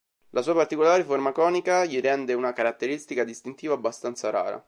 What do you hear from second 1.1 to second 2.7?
conica gli rende una